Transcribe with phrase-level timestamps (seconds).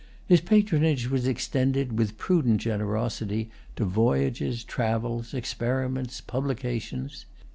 [0.25, 7.27] His patronage was extended, with prudent generosity, to voyages, travels, experiments, publications.